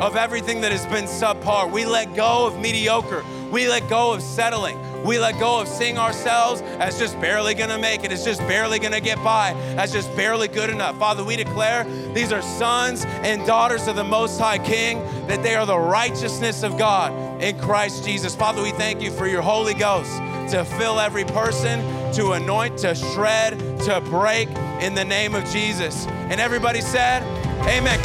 [0.00, 1.70] of everything that has been subpar.
[1.70, 3.24] We let go of mediocre.
[3.50, 4.78] We let go of settling.
[5.04, 8.78] We let go of seeing ourselves as just barely gonna make it, as just barely
[8.78, 10.98] gonna get by, as just barely good enough.
[10.98, 11.84] Father, we declare
[12.14, 16.62] these are sons and daughters of the Most High King, that they are the righteousness
[16.62, 18.34] of God in Christ Jesus.
[18.34, 20.10] Father, we thank you for your Holy Ghost
[20.50, 21.80] to fill every person,
[22.14, 24.48] to anoint, to shred, to break
[24.80, 26.06] in the name of Jesus.
[26.06, 27.22] And everybody said,
[27.68, 28.00] Amen.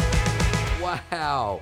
[0.82, 1.62] Wow.